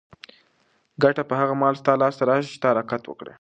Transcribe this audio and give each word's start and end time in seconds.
ګټه 1.03 1.23
به 1.27 1.33
هغه 1.41 1.53
مهال 1.59 1.75
ستا 1.81 1.93
لاس 2.01 2.13
ته 2.17 2.23
راشي 2.29 2.49
چې 2.53 2.59
ته 2.61 2.67
حرکت 2.71 3.03
وکړې. 3.07 3.29